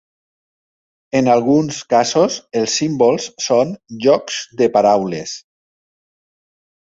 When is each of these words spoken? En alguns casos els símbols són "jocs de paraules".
En 1.19 1.27
alguns 1.33 1.81
casos 1.93 2.37
els 2.61 2.77
símbols 2.81 3.27
són 3.49 3.75
"jocs 4.05 4.39
de 4.63 4.69
paraules". 4.77 5.35